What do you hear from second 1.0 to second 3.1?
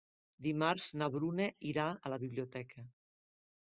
na Bruna irà a la biblioteca.